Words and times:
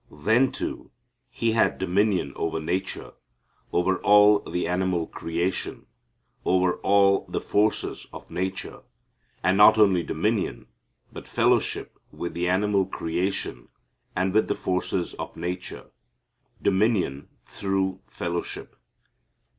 Then, 0.25 0.51
too, 0.51 0.89
he 1.29 1.51
had 1.51 1.77
dominion 1.77 2.33
over 2.35 2.59
nature, 2.59 3.13
over 3.71 3.97
all 3.99 4.39
the 4.39 4.67
animal 4.67 5.05
creation, 5.05 5.85
over 6.43 6.77
all 6.77 7.27
the 7.29 7.39
forces 7.39 8.07
of 8.11 8.31
nature, 8.31 8.81
and 9.43 9.57
not 9.59 9.77
only 9.77 10.01
dominion, 10.01 10.65
but 11.13 11.27
fellowship 11.27 11.99
with 12.11 12.33
the 12.33 12.49
animal 12.49 12.87
creation 12.87 13.67
and 14.15 14.33
with 14.33 14.47
the 14.47 14.55
forces 14.55 15.13
of 15.19 15.37
nature: 15.37 15.91
dominion 16.63 17.27
through 17.45 17.99
fellowship. 18.07 18.75